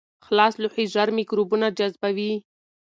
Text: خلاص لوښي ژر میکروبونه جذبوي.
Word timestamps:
خلاص 0.25 0.53
لوښي 0.61 0.85
ژر 0.93 1.07
میکروبونه 1.19 1.67
جذبوي. 1.77 2.33